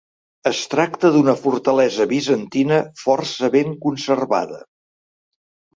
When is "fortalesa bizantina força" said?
1.43-3.53